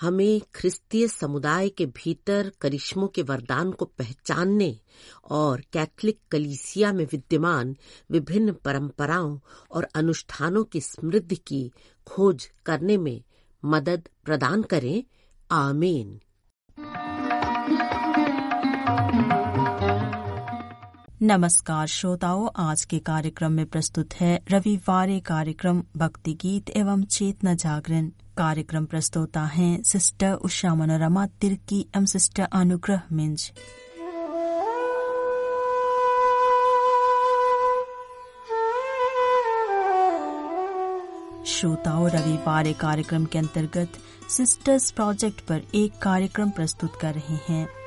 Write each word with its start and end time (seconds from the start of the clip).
हमें 0.00 0.40
ख्रिस्तीय 0.54 1.08
समुदाय 1.08 1.68
के 1.68 1.86
भीतर 1.86 2.52
करिश्मों 2.60 3.08
के 3.08 3.22
वरदान 3.22 3.72
को 3.72 3.84
पहचानने 3.84 4.80
और 5.30 5.62
कैथलिक 5.72 6.20
कलीसिया 6.30 6.92
में 6.92 7.04
विद्यमान 7.04 7.76
विभिन्न 8.10 8.52
परंपराओं 8.52 9.38
और 9.72 9.88
अनुष्ठानों 9.94 10.64
की 10.64 10.80
समृद्धि 10.80 11.36
की 11.36 11.72
खोज 12.06 12.50
करने 12.66 12.96
में 12.96 13.22
मदद 13.64 14.08
प्रदान 14.24 14.62
करें। 14.62 15.04
आमीन। 15.50 16.20
नमस्कार 21.22 21.86
श्रोताओं, 21.86 22.48
आज 22.56 22.84
के 22.84 22.98
कार्यक्रम 22.98 23.52
में 23.52 23.66
प्रस्तुत 23.66 24.14
है 24.14 24.40
रविवार 24.50 25.20
कार्यक्रम, 25.20 25.84
भक्ति 25.96 26.34
गीत 26.34 26.70
एवं 26.70 27.04
चेतना 27.04 27.54
जागरण। 27.54 28.10
कार्यक्रम 28.40 28.84
प्रस्तोता 28.84 29.40
हैं। 29.40 29.82
सिस्टर 29.82 30.32
उषा 30.32 30.74
मनोरमा, 30.74 31.26
तिर्की 31.26 31.90
एम 31.96 32.04
सिस्टर 32.04 32.42
अनुग्रह 32.42 33.02
मिंज। 33.12 33.52
श्रोताओं, 41.46 42.10
रविवार 42.10 42.72
कार्यक्रम 42.72 43.24
के 43.24 43.38
अंतर्गत 43.38 43.92
सिस्टर्स 44.30 44.90
प्रोजेक्ट 44.90 45.40
पर 45.40 45.62
एक 45.74 45.98
कार्यक्रम 45.98 46.50
प्रस्तुत 46.50 46.92
कर 47.00 47.14
रहे 47.14 47.38
हैं। 47.48 47.79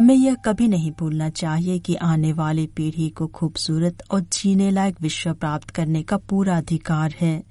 हमें 0.00 0.14
यह 0.14 0.34
कभी 0.34 0.68
नहीं 0.68 0.92
भूलना 0.92 1.28
चाहिए 1.30 1.78
कि 1.78 1.94
आने 1.94 2.32
वाली 2.32 2.66
पीढ़ी 2.66 3.08
को 3.08 3.26
खूबसूरत 3.26 4.02
और 4.10 4.20
जीने 4.20 4.70
लायक 4.70 4.96
विश्व 5.00 5.32
प्राप्त 5.34 5.70
करने 5.70 6.02
का 6.02 6.16
पूरा 6.16 6.56
अधिकार 6.56 7.14
है। 7.20 7.42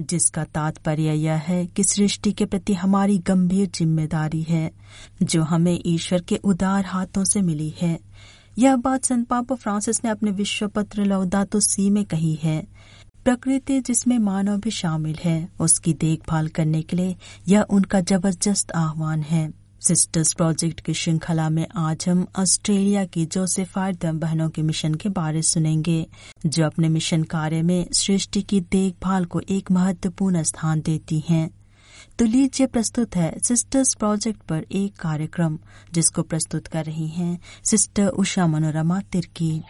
जिसका 0.00 0.44
तात्पर्य 0.44 1.12
यह 1.12 1.34
है 1.34 1.66
कि 1.66 1.84
सृष्टि 1.84 2.32
के 2.32 2.44
प्रति 2.44 2.74
हमारी 2.74 3.18
गंभीर 3.18 3.70
ज़िम्मेदारी 3.74 4.42
है, 4.42 4.70
जो 5.22 5.42
हमें 5.42 5.82
ईश्वर 5.86 6.20
के 6.20 6.36
उदार 6.36 6.84
हाथों 6.84 7.24
से 7.24 7.42
मिली 7.42 7.74
है। 7.80 8.00
यह 8.58 8.76
बात 8.76 9.04
संत 9.04 9.28
पापा 9.28 9.54
फ्रांसिस 9.54 10.04
ने 10.04 10.10
अपने 10.10 10.30
विश्व 10.30 10.68
पत्र 10.68 11.04
लौदा 11.04 11.44
तो 11.44 11.60
सी 11.60 11.90
में 11.90 12.04
कही 12.04 12.34
है। 12.34 12.66
प्रकृति 13.24 13.80
जिसमें 13.80 14.18
मानव 14.18 14.58
भी 14.58 14.70
शामिल 14.70 15.16
है, 15.24 15.48
उसकी 15.60 15.92
देखभाल 15.92 16.48
करने 16.48 16.82
के 16.82 16.96
लिए 16.96 17.16
यह 17.48 17.62
उनका 17.62 18.00
ज़बरदस्त 18.00 18.72
आह्वान 18.72 19.22
है। 19.22 19.57
सिस्टर्स 19.86 20.32
प्रोजेक्ट 20.32 20.80
की 20.80 20.94
श्रृंखला 20.94 21.48
में 21.50 21.66
आज 21.76 22.08
हम 22.08 22.26
ऑस्ट्रेलिया 22.38 23.04
की 23.04 23.26
जोसेफाइड 23.26 23.96
दम 23.96 24.18
बहनों 24.18 24.48
के 24.50 24.62
मिशन 24.62 24.94
के 24.94 25.08
बारे 25.08 25.42
सुनेंगे, 25.42 26.06
जो 26.46 26.64
अपने 26.64 26.88
मिशन 26.88 27.22
कार्य 27.22 27.62
में 27.62 27.86
सृष्टि 27.92 28.42
की 28.42 28.60
देखभाल 28.60 29.24
को 29.24 29.40
एक 29.40 29.70
महत्वपूर्ण 29.70 30.42
स्थान 30.42 30.80
देती 30.80 31.22
हैं। 31.28 31.50
तो 32.18 32.24
लीजिए 32.24 32.66
प्रस्तुत 32.66 33.16
है 33.16 33.38
सिस्टर्स 33.38 33.94
प्रोजेक्ट 33.94 34.42
पर 34.42 34.64
एक 34.72 34.96
कार्यक्रम, 34.96 35.58
जिसको 35.92 36.22
प्रस्तुत 36.22 36.66
कर 36.66 36.84
रही 36.84 37.08
हैं 37.08 37.38
sister 37.64 38.06
Usha 38.06 38.46
Manorama 38.46 39.00
Tirkey. 39.00 39.62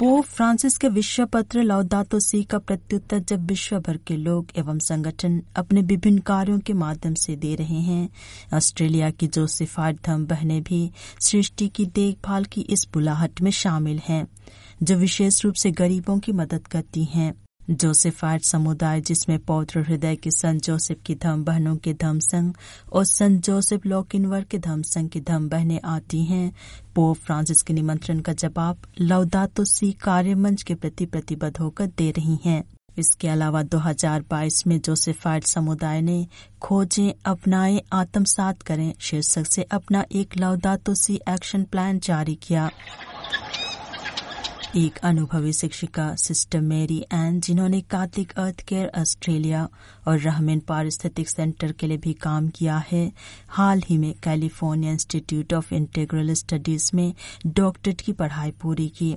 Pope 0.00 0.24
Francis 0.24 0.78
के 0.78 0.88
विश्व 0.88 1.26
पत्र 1.26 1.62
लौदातो 1.62 2.18
सी 2.20 2.42
का 2.42 2.58
प्रत्युत्तर 2.58 3.18
जब 3.18 3.46
विश्व 3.46 3.78
भर 3.78 3.96
के 3.96 4.16
लोग 4.16 4.46
एवं 4.56 4.78
संगठन 4.78 5.42
अपने 5.56 5.82
विभिन्न 5.82 6.18
कार्यों 6.18 6.58
के 6.58 6.72
माध्यम 6.72 7.14
से 7.14 7.36
दे 7.36 7.54
रहे 7.54 7.80
हैं, 7.80 8.08
ऑस्ट्रेलिया 8.54 9.10
की 9.10 9.26
जो 9.26 9.46
सिफार 9.46 9.96
धम 10.06 10.26
बहनें 10.26 10.62
भी 10.62 10.90
सृष्टि 11.20 11.68
की 11.68 11.86
देखभाल 11.86 12.44
की 12.44 12.60
इस 12.60 12.88
बुलाहट 12.92 13.40
में 13.40 13.50
शामिल 13.50 14.00
हैं, 14.08 14.26
जो 14.82 14.96
विशेष 14.96 15.44
रूप 15.44 15.54
से 15.54 15.70
गरीबों 15.70 16.18
की 16.18 16.32
मदद 16.32 16.66
करती 16.66 17.04
हैं। 17.04 17.32
जोसेफाइट 17.70 18.42
समुदाय 18.42 19.00
जिसमें 19.00 19.38
पौत्र 19.38 19.80
हृदय 19.80 20.16
के 20.16 20.30
संत 20.30 20.62
जोसेफ 20.62 21.02
की 21.06 21.14
धम 21.14 21.44
बहनों 21.44 21.76
के 21.76 21.94
धम 21.94 22.18
संघ 22.18 22.54
और 22.92 23.04
संत 23.04 23.44
जोसेफ 23.44 23.86
लॉकिनवर 23.86 24.44
के 24.44 24.58
धम 24.58 24.82
संघ 24.82 25.10
की 25.10 25.20
धम 25.20 25.48
बहनें 25.48 25.80
आती 25.84 26.24
हैं। 26.24 26.52
पोप 26.94 27.16
फ्रांसिस 27.16 27.62
के 27.62 27.74
निमंत्रण 27.74 28.20
का 28.20 28.32
जवाब 28.32 28.78
लौदातो 29.00 29.64
सी 29.64 29.92
कार्य 29.92 30.34
मंच 30.34 30.62
के 30.62 30.74
प्रति 30.74 31.06
प्रतिबद्ध 31.06 31.56
होकर 31.56 31.86
दे 31.86 32.10
रही 32.10 32.38
हैं। 32.44 32.64
इसके 32.98 33.28
अलावा 33.28 33.62
2022 33.62 34.66
में 34.66 34.80
जोसेफाइट 34.80 35.44
समुदाय 35.44 36.00
ने 36.00 36.26
खोजें, 36.62 37.12
अपनाएँ, 37.24 37.80
आत्मसात 37.92 38.62
करें। 38.62 38.92
शीर्षक 39.00 39.46
से 39.46 39.62
अपना 39.62 40.04
एक 40.12 40.36
लौदातो 40.36 40.94
सी 40.94 41.20
एक्शन 41.28 41.62
प्लान 41.62 41.98
जारी 41.98 42.34
किया। 42.34 42.70
एक 44.76 44.98
अनुभवी 44.98 45.52
शिक्षिका, 45.52 46.14
सिस्टर 46.14 46.60
मेरी 46.60 46.98
एन, 47.12 47.38
जिन्होंने 47.40 47.80
कार्तिक 47.80 48.32
अर्थ 48.32 48.60
केयर 48.60 48.90
ऑस्ट्रेलिया 48.98 49.66
और 50.08 50.18
रहमेन 50.18 50.60
पारिस्थितिक 50.60 51.28
सेंटर 51.28 51.72
के 51.72 51.86
लिए 51.86 51.96
भी 51.96 52.12
काम 52.12 52.48
किया 52.48 52.76
है। 52.90 53.12
हाल 53.48 53.82
ही 53.88 53.96
में 53.98 54.14
California 54.22 54.92
Institute 54.92 55.54
of 55.54 55.74
Integral 55.74 56.32
Studies 56.34 56.90
में 56.94 57.12
डॉक्टरेट 57.46 58.00
की 58.00 58.12
पढ़ाई 58.12 58.50
पूरी 58.62 58.88
की, 58.88 59.14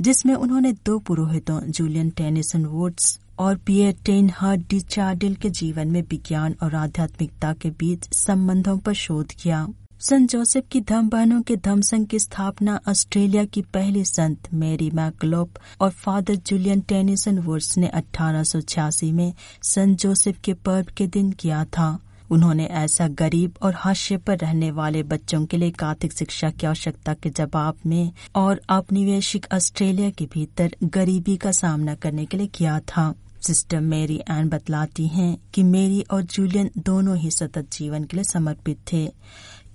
जिसमें 0.00 0.34
उन्होंने 0.34 0.72
दो 0.86 0.98
पुरोहितों 0.98 1.60
जूलियन 1.60 2.10
टेनिसन 2.10 2.66
वुड्स 2.66 3.18
और 3.38 3.56
Pierre 3.56 3.96
ten 4.04 4.32
hurt 4.38 4.68
de 4.70 4.80
Chardin 4.80 5.34
के 5.34 5.50
जीवन 5.50 5.88
में 5.88 6.02
विज्ञान 6.02 6.56
और 6.62 6.74
आध्यात्मिकता 6.74 7.52
के 7.52 7.70
बीच 7.70 8.08
संबंधों 8.14 8.78
पर 8.78 8.92
शोध 8.94 9.32
किया। 9.32 9.66
संत 10.02 10.30
जोसेफ 10.30 10.64
की 10.70 10.80
धम 10.80 11.08
बहनों 11.08 11.42
के 11.42 11.56
धम 11.56 11.80
संघ 11.80 12.06
की 12.06 12.18
स्थापना 12.18 12.80
ऑस्ट्रेलिया 12.88 13.44
की 13.44 13.62
पहली 13.62 14.04
संत 14.04 14.48
मेरी 14.54 14.90
मैकलोप 14.90 15.50
और 15.80 15.90
फादर 15.90 16.34
जूलियन 16.34 16.80
टेनिसन 16.80 17.38
वुड्स 17.38 17.78
ने 17.78 17.90
1886 17.94 19.12
में 19.12 19.32
संत 19.62 19.98
जोसेफ 19.98 20.40
के 20.44 20.54
पर्व 20.54 20.86
के 20.96 21.06
दिन 21.06 21.32
किया 21.32 21.64
था। 21.64 21.98
उन्होंने 22.30 22.64
ऐसा 22.64 23.08
गरीब 23.08 23.54
और 23.62 23.74
हाशिए 23.76 24.18
पर 24.18 24.38
रहने 24.38 24.70
वाले 24.70 25.02
बच्चों 25.02 25.46
के 25.46 25.56
लिए 25.56 25.70
कातिक 25.70 26.12
शिक्षा 26.12 26.50
की 26.50 26.66
आवश्यकता 26.66 27.14
के 27.14 27.30
जवाब 27.30 27.74
में 27.86 28.12
और 28.36 28.60
औपनिवेशिक 28.70 29.46
ऑस्ट्रेलिया 29.54 30.10
के 30.10 30.24
भीतर 30.24 30.76
गरीबी 30.84 31.36
का 31.36 31.52
सामना 31.52 31.94
करने 31.94 32.24
के 32.24 32.36
लिए 32.36 32.46
किया 32.46 32.80
था। 32.80 33.14
सिस्टर 33.46 33.80
मेरी 33.80 34.20
एन 34.30 34.48
बतलाती 34.48 35.06
हैं 35.06 35.38
कि 35.54 35.62
मेरी 35.62 36.04
और 36.10 36.22
जूलियन 36.22 36.70
दोनों 36.78 37.16
ही 37.16 37.30
सतत 37.30 37.66
जीवन 37.72 38.04
के 38.04 38.16
लिए 38.16 38.24
समर्पित 38.24 38.78
थे। 38.92 39.12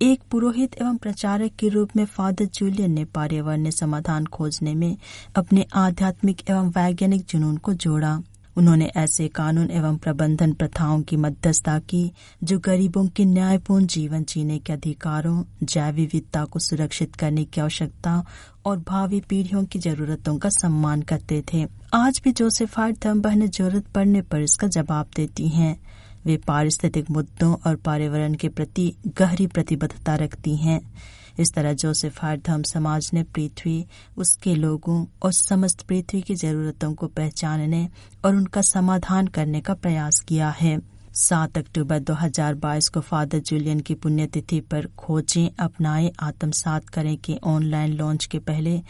एक 0.02 0.22
पुरोहित 0.32 0.82
एवं 0.82 0.98
प्रचारक 0.98 1.52
के 1.60 1.70
रूप 1.70 1.90
में 1.96 2.06
फादर 2.06 2.46
जूलियन 2.46 2.92
ने 2.92 3.06
पर्यावरण 3.06 3.70
समाधान 3.70 4.26
खोजने 4.26 4.76
में 4.76 4.98
अपने 5.36 5.66
आध्यात्मिक 5.74 6.42
एवं 6.50 6.70
वैज्ञानिक 6.70 7.26
जुनून 7.30 7.58
को 7.58 7.74
जोड़ा। 7.74 8.22
उन्होंने 8.58 8.86
ऐसे 8.86 9.28
कानून 9.28 9.72
एवं 9.72 9.98
प्रबंधन 9.98 10.54
प्रथाओं 10.54 11.02
की 11.02 11.18
मध्यस्थता 11.18 11.80
की, 11.80 12.12
जो 12.44 12.60
गरीबों 12.60 13.08
के 13.08 13.26
न्यायपूर्ण 13.26 13.86
जीवन 13.86 14.24
जीने 14.24 14.60
के 14.60 14.74
अधिकारों, 14.74 15.44
जैव 15.64 15.96
विविधता 15.96 16.46
को 16.46 16.60
सुरक्षित 16.60 17.16
करने 17.16 17.44
की 17.44 17.62
आवश्यकता 17.62 18.26
और 18.66 18.78
भावी 18.78 19.20
पीढ़ियों 19.20 19.66
की 19.66 19.80
जरूरतों 19.80 20.38
का 20.38 20.50
सम्मान 20.50 21.02
करते 21.02 21.44
थे। 21.54 21.68
आज 21.94 22.22
भी 22.24 22.32
जोसेफाइड 22.32 22.98
धर्म 23.02 23.22
बहनें 23.22 23.50
ज़रूरत 23.50 23.88
पड़ने 23.88 24.22
पर 24.22 24.42
इसका 24.42 24.68
जवाब 24.68 25.08
देती 25.16 25.48
हैं। 25.48 25.95
वे 26.26 26.38
पारिस्थितिक 26.38 27.12
मुद्दों 27.12 27.56
और 27.68 27.76
पर्यावरण 27.76 28.34
के 28.34 28.50
प्रति 28.50 28.96
गहरी 29.08 29.48
प्रतिबद्धता 29.48 30.16
रखती 30.16 30.56
हैं। 30.56 30.94
इस 31.40 31.54
तरह 31.54 31.74
जोसेफ 31.74 32.26
धर्म 32.26 32.64
समाज 32.64 33.12
ने 33.14 33.24
पृथ्वी, 33.24 33.86
उसके 34.18 34.56
लोगों 34.56 35.06
और 35.24 35.32
समस्त 35.32 35.82
पृथ्वी 35.82 36.22
की 36.22 36.36
जरूरतों 36.36 36.94
को 36.94 37.08
पहचानने 37.08 37.90
और 38.26 38.36
उनका 38.36 38.62
समाधान 38.62 39.28
करने 39.28 39.62
का 39.62 39.74
प्रयास 39.74 40.20
किया 40.20 40.50
है। 40.50 40.95
सात 41.16 41.58
अक्टूबर 41.58 42.00
2022 42.00 42.88
को 42.90 43.00
फादर 43.00 43.40
जूलियन 43.40 43.80
की 43.80 43.94
पुण्यतिथि 43.94 44.60
पर 44.60 44.88
खोजें, 44.98 45.50
अपनाएँ, 45.60 46.12
आत्मसात 46.20 46.90
करें 46.90 47.18
के 47.18 47.38
ऑनलाइन 47.44 47.94
लॉन्च 47.94 48.26
के 48.26 48.40
पहले 48.40 48.82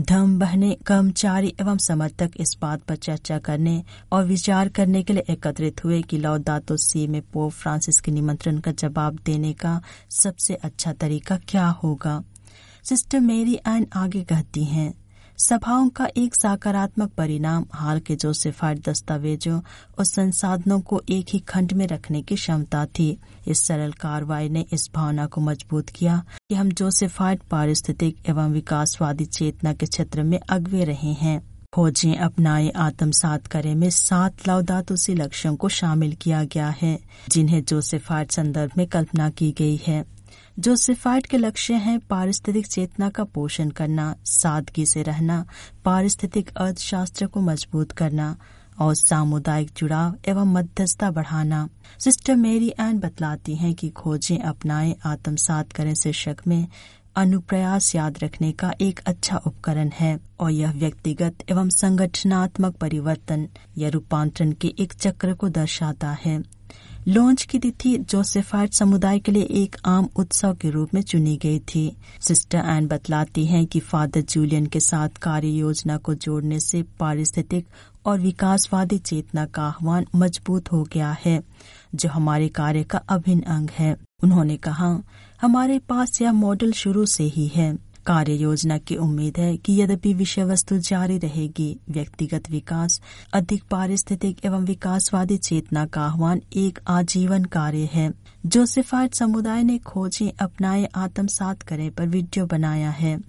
धम 0.00 0.38
बहने, 0.38 0.76
कर्मचारी 0.86 1.54
एवं 1.60 1.78
समर्थक 1.78 2.30
इस 2.36 2.56
बात 2.62 2.82
पर 2.82 2.96
चर्चा 2.96 3.38
करने 3.38 3.84
और 4.12 4.24
विचार 4.24 4.68
करने 4.68 5.02
के 5.02 5.12
लिए 5.12 5.32
एकत्रित 5.32 5.84
हुए 5.84 6.02
कि 6.02 6.18
लौदातो 6.18 6.76
सी 6.76 7.06
में 7.06 7.22
पोप 7.22 7.52
फ्रांसिस 7.52 8.00
के 8.00 8.12
निमंत्रण 8.12 8.58
का 8.58 8.72
जवाब 8.72 9.18
देने 9.26 9.52
का 9.52 9.82
सबसे 10.10 10.54
अच्छा 10.54 10.92
तरीका 10.92 11.36
क्या 11.36 11.68
होगा। 11.68 12.24
सिस्टर 12.84 13.20
मेरी 13.20 13.54
एन 13.54 13.86
आगे 13.92 14.22
कहती 14.22 14.64
हैं। 14.64 15.03
सभाओं 15.38 15.88
का 15.88 16.06
एक 16.16 16.34
सकारात्मक 16.34 17.10
परिणाम 17.10 17.64
हाल 17.72 18.00
के 18.00 18.14
जोसेफाइड 18.16 18.80
दस्तावेजों 18.80 19.60
और 19.98 20.04
संसाधनों 20.04 20.80
को 20.80 21.00
एक 21.10 21.26
ही 21.28 21.38
खंड 21.38 21.72
में 21.72 21.86
रखने 21.86 22.22
की 22.22 22.34
क्षमता 22.34 22.84
थी। 22.88 23.18
इस 23.46 23.66
सरल 23.66 23.92
कार्रवाई 23.92 24.48
ने 24.48 24.64
इस 24.72 24.88
भावना 24.94 25.26
को 25.26 25.40
मज़बूत 25.40 25.90
किया 25.90 26.22
कि 26.48 26.54
हम 26.54 26.70
जोसेफाइड 26.70 27.40
पारिस्थितिक 27.50 28.28
एवं 28.28 28.52
विकासवादी 28.52 29.24
चेतना 29.24 29.72
के 29.72 29.86
क्षेत्र 29.86 30.22
में 30.22 30.38
अगवे 30.48 30.84
रहे 30.84 31.12
हैं, 31.12 31.40
खोजें 31.74 32.16
अपनाए 32.16 32.68
आत्मसात 32.78 33.46
करें 33.46 33.74
में 33.74 33.90
सात 33.90 34.48
लवदातुसी 34.48 35.14
लक्ष्यों 35.14 35.56
को 35.56 35.68
शामिल 35.68 36.14
किया 36.14 36.44
गया 36.44 36.74
है, 36.82 36.98
जिन्हें 37.28 37.64
जोसेफाइड 37.64 38.30
संदर्भ 38.30 38.70
में 38.76 38.86
कल्पना 38.86 39.30
की 39.30 39.54
गई 39.58 39.80
है। 39.86 40.04
जोसेफाइड 40.58 41.26
के 41.26 41.36
लक्ष्य 41.36 41.74
हैं, 41.74 42.00
पारिस्थितिक 42.00 42.66
चेतना 42.66 43.08
का 43.10 43.24
पोषण 43.24 43.70
करना, 43.70 44.14
सादगी 44.24 44.86
से 44.86 45.02
रहना, 45.02 45.44
पारिस्थितिक 45.84 46.50
अर्थशास्त्र 46.56 47.26
को 47.26 47.40
मज़बूत 47.40 47.92
करना 47.92 48.36
और 48.78 48.94
सामुदायिक 48.94 49.70
जुड़ाव 49.76 50.16
एवं 50.28 50.52
मध्यस्थता 50.52 51.10
बढ़ाना। 51.10 51.68
सिस्टर 51.98 52.36
मेरी 52.36 52.72
एन 52.80 52.98
बतलाती 52.98 53.54
हैं 53.54 53.74
कि 53.74 53.88
खोजें 53.88 54.38
अपनाएँ, 54.38 54.94
आत्मसात 55.04 55.72
करें 55.72 55.94
शीर्षक 55.94 56.36
में, 56.46 56.68
अनुप्रयास 57.16 57.94
याद 57.94 58.18
रखने 58.22 58.52
का 58.52 58.72
एक 58.80 59.00
अच्छा 59.06 59.36
उपकरण 59.36 59.90
है 59.94 60.18
और 60.40 60.50
यह 60.50 60.72
व्यक्तिगत 60.72 61.50
एवं 61.50 61.68
संगठनात्मक 61.68 62.76
परिवर्तन 62.76 63.48
या 63.78 63.88
रूपांतरण 63.88 64.52
के 64.52 64.74
एक 64.78 64.92
चक्र 64.92 65.34
को 65.34 65.48
दर्शाता 65.48 66.10
है। 66.24 66.53
लॉन्च 67.08 67.42
की 67.42 67.58
तिथि 67.58 67.98
जोसेफाइट 67.98 68.72
समुदाय 68.72 69.18
के 69.18 69.32
लिए 69.32 69.42
एक 69.42 69.76
आम 69.84 70.08
उत्सव 70.16 70.54
के 70.54 70.70
रूप 70.70 70.94
में 70.94 71.02
चुनी 71.02 71.36
गई 71.36 71.58
थी। 71.58 71.96
सिस्टर 72.20 72.58
एन 72.58 72.86
बतलाती 72.86 73.44
हैं 73.46 73.66
कि 73.66 73.80
फादर 73.80 74.20
जूलियन 74.20 74.66
के 74.66 74.80
साथ 74.80 75.08
कार्य 75.08 75.48
योजना 75.48 75.96
को 75.96 76.14
जोड़ने 76.14 76.60
से 76.60 76.82
पारिस्थितिक 76.82 77.66
और 78.06 78.20
विकासवादी 78.20 78.98
चेतना 78.98 79.46
का 79.46 79.62
आह्वान 79.62 80.06
मज़बूत 80.16 80.72
हो 80.72 80.82
गया 80.92 81.16
है, 81.24 81.42
जो 81.94 82.08
हमारे 82.08 82.48
कार्य 82.48 82.82
का 82.82 82.98
अभिन्न 82.98 83.42
अंग 83.42 83.70
है। 83.70 83.96
उन्होंने 84.22 84.56
कहा, 84.56 85.02
हमारे 85.42 85.78
पास 85.78 86.22
यह 86.22 86.32
मॉडल 86.32 86.72
शुरू 86.72 87.06
से 87.06 87.24
ही 87.24 87.46
है। 87.46 87.93
कार्य 88.06 88.32
योजना 88.32 88.78
की 88.78 88.96
उम्मीद 88.96 89.38
है 89.38 89.56
कि 89.56 89.82
यद्यपि 89.82 90.14
विषय 90.14 90.44
वस्तु 90.44 90.78
जारी 90.78 91.18
रहेगी, 91.18 91.78
व्यक्तिगत 91.90 92.50
विकास, 92.50 93.00
अधिक 93.32 93.62
पारिस्थितिक 93.70 94.44
एवं 94.44 94.64
विकासवादी 94.64 95.36
चेतना 95.36 95.86
का 95.86 96.02
आह्वान 96.02 96.42
एक 96.56 96.78
आजीवन 96.88 97.44
कार्य 97.44 97.90
है 97.92 98.12
जोसेफाइट 98.46 99.14
समुदाय 99.14 99.62
ने 99.62 99.78
खोजें, 99.78 100.32
अपनाए 100.40 100.84
आत्म 100.84 101.24
आत्मसात 101.24 101.62
करें 101.62 101.90
पर 101.90 102.06
वीडियो 102.06 102.46
बनाया 102.46 102.90
है, 102.90 103.20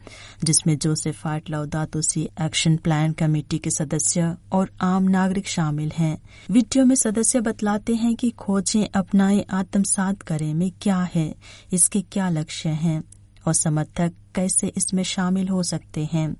जिसमें 0.43 0.77
Josephite 0.77 1.49
Laudato Si 1.49 2.29
action 2.41 2.77
plan 2.77 3.11
committee 3.11 3.57
के 3.57 3.69
सदस्य 3.69 4.35
और 4.51 4.69
आम 4.81 5.03
नागरिक 5.03 5.47
शामिल 5.47 5.91
हैं। 5.97 6.21
वीडियो 6.51 6.85
में 6.85 6.95
सदस्य 6.95 7.41
बतलाते 7.41 7.95
हैं 7.95 8.15
कि 8.15 8.29
खोजें, 8.29 8.87
अपनाए 8.95 9.39
आत्म 9.39 9.57
आत्मसात 9.57 10.21
करें 10.21 10.53
में 10.53 10.71
क्या 10.81 11.09
है, 11.15 11.35
इसके 11.73 12.01
क्या 12.01 12.29
लक्ष्य 12.29 12.69
हैं, 12.69 13.03
और 13.47 13.53
समर्थक 13.53 14.11
कैसे 14.35 14.67
इसमें 14.67 15.03
शामिल 15.03 15.47
हो 15.47 15.63
सकते 15.63 16.09
हैं? 16.13 16.35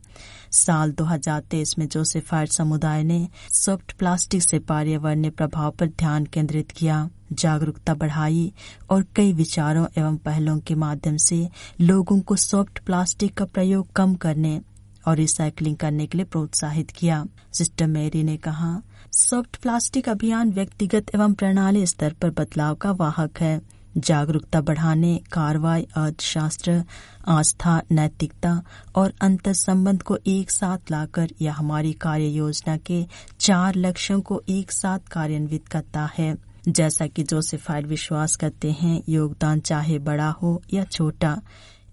साल 0.51 0.91
2023 0.91 1.77
में 1.79 1.87
जोसेफाइड 1.87 2.49
समुदाय 2.49 3.03
ने 3.03 3.27
सॉफ्ट 3.51 3.93
प्लास्टिक 3.93 4.41
से 4.41 4.59
पर्यावरणीय 4.59 5.31
प्रभाव 5.31 5.71
पर 5.71 5.87
ध्यान 5.87 6.25
केंद्रित 6.25 6.71
किया। 6.71 7.09
जागरूकता 7.33 7.93
बढ़ाई 7.93 8.53
और 8.89 9.05
कई 9.15 9.33
विचारों 9.33 9.85
एवं 9.97 10.17
पहलों 10.17 10.59
के 10.59 10.75
माध्यम 10.75 11.17
से 11.17 11.49
लोगों 11.81 12.19
को 12.19 12.35
सॉफ्ट 12.35 12.79
प्लास्टिक 12.79 13.33
का 13.33 13.45
प्रयोग 13.45 13.91
कम 13.91 14.15
करने 14.15 14.61
और 15.07 15.15
रिसाइकलिंग 15.15 15.77
करने 15.77 16.05
के 16.07 16.17
लिए 16.17 16.25
प्रोत्साहित 16.25 16.91
किया। 16.91 17.25
सिस्टर 17.53 17.87
मेरी 17.87 18.23
ने 18.23 18.37
कहा, 18.37 18.81
सॉफ्ट 19.11 19.55
प्लास्टिक 19.55 20.09
अभियान 20.09 20.51
व्यक्तिगत 20.51 21.11
एवं 21.15 21.33
प्रणाली 21.33 21.85
स्तर 21.85 22.13
पर 22.13 22.29
बदलाव 22.29 22.75
का 22.75 22.91
वाहक 22.91 23.39
है। 23.39 23.74
जागरूकता 23.97 24.61
बढ़ाने, 24.61 25.21
कार्रवाई, 25.31 25.87
अर्थशास्त्र, 25.95 26.83
आस्था, 27.27 27.81
नैतिकता 27.91 28.63
और 28.95 29.13
अंतर 29.21 29.53
संबंध 29.53 30.01
को 30.01 30.17
एक 30.27 30.51
साथ 30.51 30.91
लाकर 30.91 31.29
यह 31.41 31.53
हमारी 31.53 31.93
कार्य 31.93 32.27
योजना 32.27 32.77
के 32.77 33.05
चार 33.39 33.75
लक्ष्यों 33.75 34.21
को 34.21 34.41
एक 34.49 34.71
साथ 34.71 34.99
कार्यान्वित 34.99 35.67
करता 35.67 36.09
है। 36.17 36.35
जैसा 36.67 37.07
कि 37.07 37.23
जोसेफाइड 37.23 37.87
विश्वास 37.87 38.35
करते 38.35 38.71
हैं, 38.71 39.01
योगदान 39.09 39.59
चाहे 39.59 39.99
बड़ा 39.99 40.29
हो 40.29 40.61
या 40.73 40.83
छोटा, 40.83 41.41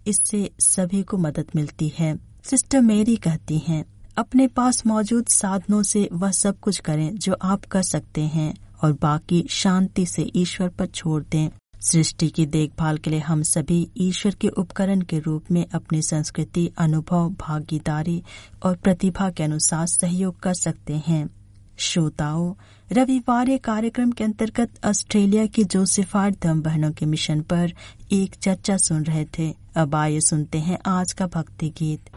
इससे 0.07 0.51
सभी 0.61 1.03
को 1.03 1.17
मदद 1.17 1.47
मिलती 1.57 1.93
है। 1.99 2.19
सिस्टर 2.45 2.81
मेरी 2.81 3.17
कहती 3.17 3.59
हैं, 3.59 3.85
अपने 4.17 4.47
पास 4.47 4.87
मौजूद 4.87 5.27
साधनों 5.27 5.83
से 5.83 6.09
वह 6.13 6.31
सब 6.31 6.61
कुछ 6.61 6.79
करें 6.79 7.15
जो 7.15 7.37
आप 7.43 7.65
कर 7.65 7.83
सकते 7.83 8.21
हैं 8.21 8.55
और 8.85 8.93
बाकी 8.93 9.47
शांति 9.51 10.07
से 10.07 10.33
ईश्वर 10.37 10.69
पर 10.69 10.87
छोड़ 10.87 11.23
दें। 11.23 11.51
सृष्टि 11.83 12.29
की 12.29 12.47
देखभाल 12.47 12.99
के 12.99 13.11
लिए 13.11 13.19
हम 13.19 13.43
सभी 13.43 13.89
ईश्वर 13.97 14.35
के 14.35 14.49
उपकरण 14.49 15.01
के 15.01 15.19
रूप 15.19 15.45
में 15.51 15.67
अपनी 15.75 16.03
संस्कृति, 16.03 16.73
अनुभव, 16.79 17.31
भागीदारी 17.31 18.23
और 18.63 18.77
प्रतिभा 18.77 19.31
के 19.31 19.43
अनुसार 19.43 19.87
सहयोग 19.87 20.41
कर 20.41 20.55
सकते 20.55 21.03
हैं। 21.07 21.31
श्रोताओं, 21.77 22.55
रविवार 22.93 23.57
कार्यक्रम 23.57 24.13
के 24.13 24.25
अंतर्गत 24.25 24.87
ऑस्ट्रेलिया 24.87 25.47
की 25.47 25.65
जोसेफार्ड 25.65 26.37
धर्म 26.43 26.63
बहनों 26.63 26.93
के 26.93 27.07
मिशन 27.07 27.41
पर 27.41 27.73
एक 28.13 28.35
चर्चा 28.35 28.77
सुन 28.77 29.03
रहे 29.03 29.25
थे। 29.25 29.55
अब 29.77 29.95
आइए 29.95 30.21
सुनते 30.21 30.59
हैं 30.59 30.79
आज 30.87 31.13
का 31.13 31.27
भक्ति 31.27 31.69
गीत। 31.69 32.11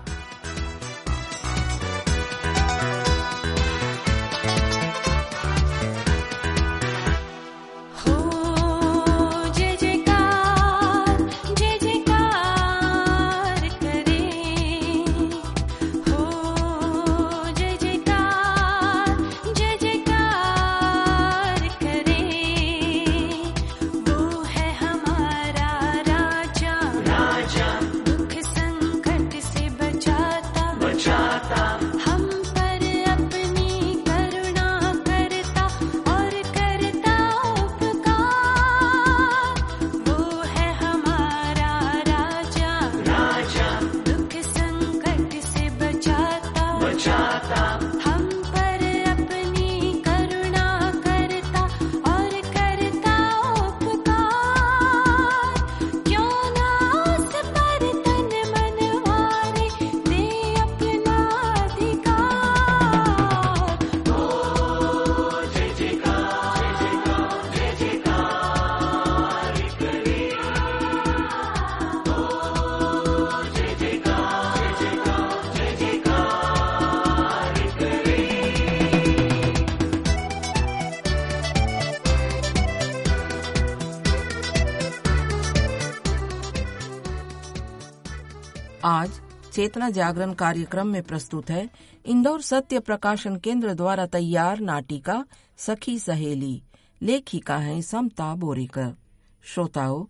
चेतना 89.55 89.89
जागरण 89.89 90.33
कार्यक्रम 90.33 90.87
में 90.87 91.03
प्रस्तुत 91.03 91.49
है। 91.49 91.69
इंदौर 92.05 92.41
सत्य 92.41 92.79
प्रकाशन 92.79 93.35
केंद्र 93.35 93.73
द्वारा 93.73 94.05
तैयार 94.05 94.59
नाटिका, 94.59 95.25
सखी 95.57 95.99
सहेली। 95.99 96.63
लेखिका 97.01 97.57
है 97.57 97.81
समता 97.81 98.35
बोरेकर। 98.35 98.95
श्रोताओं 99.43 100.05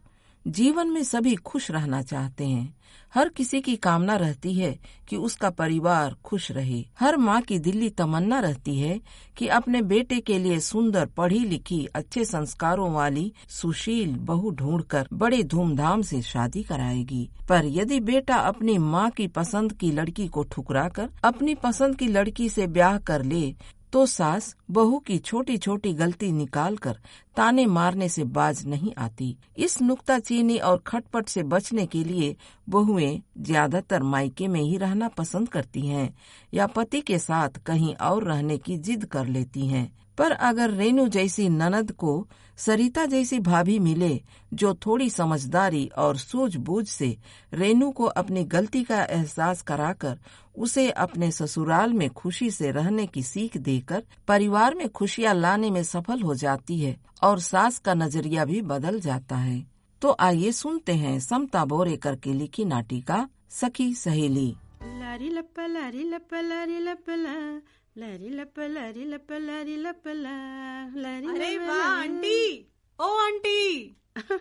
जीवन 0.47 0.87
में 0.87 1.03
सभी 1.03 1.35
खुश 1.35 1.71
रहना 1.71 2.01
चाहते 2.01 2.45
हैं। 2.45 2.75
हर 3.13 3.29
किसी 3.29 3.61
की 3.61 3.75
कामना 3.75 4.15
रहती 4.15 4.53
है 4.53 4.77
कि 5.07 5.15
उसका 5.15 5.49
परिवार 5.49 6.15
खुश 6.23 6.51
रहे। 6.51 6.83
हर 6.99 7.17
माँ 7.17 7.41
की 7.41 7.59
दिल्ली 7.59 7.89
तमन्ना 7.89 8.39
रहती 8.39 8.77
है 8.79 8.99
कि 9.37 9.47
अपने 9.47 9.81
बेटे 9.81 10.19
के 10.19 10.37
लिए 10.39 10.59
सुंदर 10.59 11.05
पढ़ी 11.05 11.39
लिखी 11.39 11.85
अच्छे 11.85 12.25
संस्कारों 12.25 12.91
वाली, 12.91 13.33
सुशील 13.49 14.15
बहू 14.15 14.51
ढूंढकर 14.51 15.07
बड़े 15.13 15.43
धूमधाम 15.43 16.01
से 16.01 16.21
शादी 16.21 16.63
कराएगी। 16.63 17.29
पर 17.49 17.65
यदि 17.65 17.99
बेटा 17.99 18.35
अपनी 18.35 18.77
माँ 18.77 19.09
की 19.09 19.27
पसंद 19.27 19.73
की 19.73 19.91
लड़की 19.91 20.27
को 20.27 20.43
ठुकरा 20.43 20.87
कर 20.89 21.09
अपनी 21.23 21.55
पसंद 21.55 21.95
की 21.95 22.07
लड़की 22.07 22.49
से 22.49 22.67
ब्याह 22.67 22.97
कर 22.97 23.23
ले 23.23 23.55
तो 23.93 24.05
सास 24.05 24.55
बहू 24.71 24.97
की 24.99 25.17
छोटी 25.17 25.57
छोटी 25.57 25.93
गलती 25.93 26.31
निकाल 26.31 26.77
कर 26.77 26.97
ताने 27.35 27.65
मारने 27.65 28.09
से 28.09 28.23
बाज 28.23 28.65
नहीं 28.67 28.93
आती। 28.97 29.35
इस 29.57 29.81
नुकता 29.81 30.17
चीनी 30.19 30.57
और 30.59 30.81
खटपट 30.87 31.29
से 31.29 31.43
बचने 31.43 31.85
के 31.85 32.03
लिए 32.03 32.35
बहुएँ 32.69 33.21
ज़्यादातर 33.39 34.03
मायके 34.03 34.47
में 34.47 34.61
ही 34.61 34.77
रहना 34.77 35.07
पसंद 35.07 35.49
करती 35.49 35.87
हैं 35.87 36.13
या 36.53 36.67
पति 36.67 37.01
के 37.01 37.19
साथ 37.19 37.63
कहीं 37.65 37.93
और 37.95 38.23
रहने 38.23 38.57
की 38.57 38.77
जिद 38.77 39.05
कर 39.05 39.27
लेती 39.27 39.67
हैं। 39.67 39.91
पर 40.17 40.31
अगर 40.31 40.69
रेनू 40.69 41.07
जैसी 41.07 41.49
ननद 41.49 41.91
को 41.91 42.27
सरिता 42.57 43.05
जैसी 43.05 43.39
भाभी 43.39 43.79
मिले, 43.79 44.21
जो 44.53 44.73
थोड़ी 44.73 45.09
समझदारी 45.09 45.85
और 45.97 46.17
सूझबूझ 46.17 46.87
से 46.87 47.17
रेनू 47.53 47.91
को 47.91 48.03
अपनी 48.03 48.43
गलती 48.43 48.83
का 48.83 49.03
एहसास 49.03 49.61
कराकर 49.61 50.19
उसे 50.55 50.89
अपने 50.89 51.31
ससुराल 51.31 51.93
में 51.93 52.09
खुशी 52.09 52.51
से 52.51 52.71
रहने 52.71 53.07
की 53.07 53.23
सीख 53.23 53.57
देकर 53.57 54.03
परिवार 54.27 54.75
में 54.75 54.89
खुशियाँ 54.89 55.33
लाने 55.33 55.71
में 55.71 55.83
सफल 55.83 56.21
हो 56.21 56.35
जाती 56.35 56.79
है 56.79 56.97
और 57.23 57.39
सास 57.39 57.79
का 57.79 57.93
नज़रिया 57.93 58.45
भी 58.45 58.61
बदल 58.61 58.99
जाता 58.99 59.35
है। 59.35 59.65
तो 60.01 60.15
आइए 60.19 60.51
सुनते 60.51 60.93
हैं 60.93 61.19
समता 61.19 61.65
बोरेकर 61.65 62.15
की 62.15 62.33
लिखी 62.33 62.65
नाटिका, 62.65 63.29
सखी 63.49 63.93
सहेली। 63.93 64.55
लारी 64.83 65.29
लप 65.29 65.59
लारी 65.59 66.03
लप 66.03 66.33
लारी 66.33 66.79
लप 66.79 67.09
ला 67.09 67.61
लारी 67.95 68.29
लप 68.29 68.59
लरी 68.59 69.03
लप 69.05 69.31
लरी 69.31 69.75
लप 69.75 70.07
लरी 70.07 71.27
अरे 71.27 71.57
वाह 71.57 71.81
आंटी। 71.81 72.71
ओ 72.99 73.07
आंटी। 73.17 73.95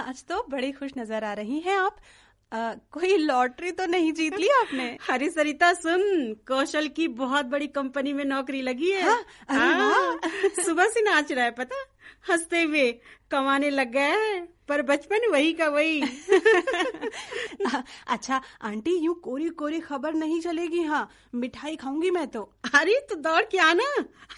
आज 0.00 0.24
तो 0.24 0.46
बड़ी 0.50 0.72
खुश 0.72 0.92
नज़र 0.98 1.24
आ 1.24 1.32
रही 1.32 1.58
हैं 1.60 1.76
आप। 1.76 1.96
आ, 2.52 2.74
कोई 2.90 3.16
लॉटरी 3.16 3.70
तो 3.70 3.86
नहीं 3.86 4.12
जीत 4.12 4.38
ली 4.38 4.48
आपने? 4.48 4.98
हरी 5.10 5.30
सरिता 5.30 5.72
सुन 5.72 6.34
कौशल 6.48 6.88
की 6.88 7.08
बहुत 7.08 7.46
बड़ी 7.46 7.66
कंपनी 7.66 8.12
में 8.12 8.24
नौकरी 8.24 8.62
लगी 8.62 8.90
है। 8.90 9.02
हाँ, 9.02 9.24
अरे 9.48 9.58
हाँ, 9.58 10.20
सुबह 10.64 10.88
से 10.88 11.02
नाच 11.02 11.32
रहा 11.32 11.44
है 11.44 11.50
पता? 11.50 11.84
हँसते 12.28 12.62
हुए 12.62 12.92
कमाने 13.30 13.70
लग 13.70 13.90
गए 13.92 14.00
है 14.00 14.48
पर 14.68 14.82
बचपन 14.82 15.30
वही 15.30 15.52
का 15.52 15.68
वही। 15.68 16.00
अच्छा 18.06 18.40
आंटी 18.62 18.96
यूँ 18.96 19.14
कोरी 19.14 19.48
कोरी 19.48 19.80
खबर 19.80 20.14
नहीं 20.14 20.40
चलेगी 20.40 20.82
हाँ। 20.82 21.10
मिठाई 21.34 21.76
खाऊँगी 21.76 22.10
मैं 22.10 22.26
तो। 22.28 22.52
अरे 22.74 23.06
तो 23.10 23.14
दौड़ 23.14 23.42
के 23.42 23.58
आना। 23.58 23.84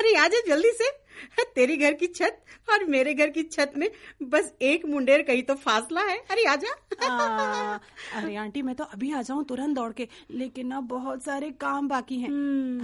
अरे 0.00 0.14
आजा 0.16 0.40
जल्दी 0.46 0.70
से। 0.70 1.05
तेरे 1.54 1.76
घर 1.76 1.92
की 1.92 2.06
छत 2.06 2.42
और 2.72 2.84
मेरे 2.84 3.14
घर 3.14 3.30
की 3.30 3.42
छत 3.42 3.72
में 3.76 3.88
बस 4.22 4.52
एक 4.62 4.84
मुंडेर 4.86 5.22
कहीं 5.22 5.42
तो 5.42 5.54
फासला 5.56 6.02
है। 6.02 6.16
अरे 6.30 6.44
आजा 6.44 6.74
आ, 7.02 7.78
अरे 8.14 8.34
आंटी 8.36 8.62
मैं 8.62 8.74
तो 8.74 8.84
अभी 8.84 9.12
आ 9.12 9.22
जाऊँ 9.22 9.44
तुरंत 9.44 9.76
दौड़ 9.76 9.92
के 9.92 10.08
लेकिन 10.30 10.66
ना 10.66 10.80
बहुत 10.92 11.22
सारे 11.24 11.50
काम 11.60 11.88
बाकी 11.88 12.18
हैं। 12.18 12.30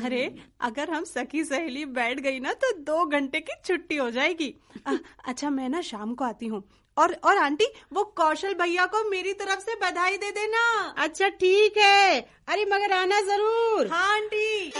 अरे 0.04 0.24
अगर 0.60 0.90
हम 0.90 1.04
सखी 1.04 1.44
सहेली 1.44 1.84
बैठ 1.96 2.20
गई 2.20 2.40
ना 2.40 2.52
तो 2.54 2.72
दो 2.82 3.04
घंटे 3.06 3.40
की 3.40 3.60
छुट्टी 3.64 3.96
हो 3.96 4.10
जाएगी। 4.10 4.54
अ, 4.86 4.96
अच्छा 5.24 5.50
मैं 5.50 5.68
ना 5.68 5.80
शाम 5.82 6.14
को 6.14 6.24
आती 6.24 6.46
हूँ। 6.46 6.62
और 6.96 7.12
और 7.24 7.36
आंटी 7.38 7.66
वो 7.92 8.02
कौशल 8.16 8.54
भैया 8.54 8.84
को 8.86 9.02
मेरी 9.10 9.32
तरफ़ 9.34 9.60
से 9.60 9.74
बधाई 9.82 10.16
दे 10.16 10.30
देना। 10.30 10.64
अच्छा 10.98 11.28
ठीक 11.40 11.78
है। 11.78 12.20
अरे 12.48 12.64
मगर 12.64 12.92
आना 12.92 13.20
ज़रूर। 13.20 13.86
हाँ 13.86 14.14
आंटी। 14.14 14.72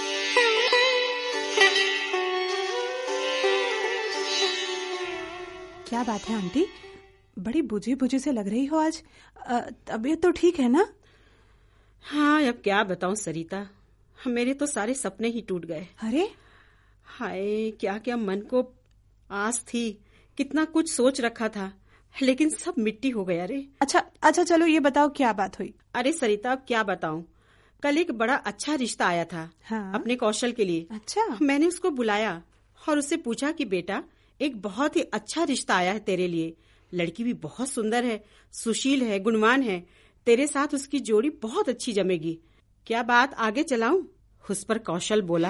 क्या 5.93 6.03
बात 6.03 6.21
है 6.21 6.35
आंटी? 6.35 6.65
बड़ी 7.39 7.61
बुझी 7.63 7.95
बुझी 7.95 8.19
से 8.19 8.33
लग 8.33 8.47
रही 8.49 8.65
हो 8.67 8.77
आज। 8.79 9.03
तबीयत 9.87 10.23
तो 10.23 10.31
ठीक 10.31 10.59
है 10.61 10.69
ना? 10.69 10.87
हाँ 12.05 12.43
अब 12.43 12.61
क्या 12.65 12.83
बताऊँ 12.85 13.15
सरिता? 13.15 13.61
मेरे 14.27 14.55
तो 14.55 14.67
सारे 14.67 14.95
सपने 14.95 15.29
ही 15.29 15.41
टूट 15.41 15.65
गए। 15.67 15.87
अरे? 16.03 16.29
हाय 17.07 17.71
क्या 17.81 17.97
क्या 17.99 18.17
मन 18.17 18.41
को 18.51 18.65
आस 19.31 19.61
थी। 19.65 19.85
कितना 20.39 20.65
कुछ 20.65 20.93
सोच 20.93 21.21
रखा 21.21 21.49
था 21.49 21.71
लेकिन 22.15 22.51
सब 22.51 22.75
मिट्टी 22.79 23.11
हो 23.11 23.25
गया 23.25 23.45
रे। 23.45 23.65
अच्छा 23.81 24.03
अच्छा 24.23 24.45
चलो 24.45 24.67
ये 24.67 24.81
बताओ 24.81 25.09
क्या 25.09 25.33
बात 25.33 25.59
हुई? 25.59 25.73
अरे 25.95 26.13
सरिता 26.13 26.53
अब 26.53 26.65
क्या 26.69 26.83
बताऊँ? 26.85 27.25
कल 27.83 27.99
एक 27.99 28.13
बड़ा 28.13 28.37
अच्छा 28.37 28.75
रिश्ता 28.77 29.07
आया 29.07 29.25
था 29.25 29.49
हाँ। 29.65 29.93
अपने 29.95 30.17
कौशल 30.17 30.53
के 30.53 30.65
लिए। 30.65 30.87
अच्छा। 30.91 31.29
मैंने 31.43 31.67
उसको 31.67 31.91
बुलाया 31.91 32.43
और 32.81 32.99
उससे 32.99 33.17
पूछा 33.19 33.53
कि 33.53 33.65
बेटा 33.67 34.03
एक 34.43 34.63
बहुत 34.63 34.97
ही 34.97 35.03
अच्छा 35.03 35.45
रिश्ता 35.45 35.75
आया 35.75 35.93
है 35.93 35.99
तेरे 35.99 36.29
लिए। 36.29 36.57
लड़की 36.95 37.25
भी 37.25 37.33
बहुत 37.33 37.69
सुंदर 37.69 38.05
है, 38.05 38.25
सुशील 38.53 39.03
है, 39.03 39.19
गुणवान 39.19 39.63
है। 39.63 39.87
तेरे 40.27 40.47
साथ 40.47 40.75
उसकी 40.75 41.01
जोड़ी 41.01 41.31
बहुत 41.31 41.69
अच्छी 41.69 41.93
जमेगी। 41.93 42.39
क्या 42.87 43.03
बात 43.03 43.35
आगे 43.35 43.63
चलाऊं? 43.63 44.05
उस 44.51 44.65
पर 44.65 44.79
कौशल 44.79 45.23
बोला। 45.23 45.49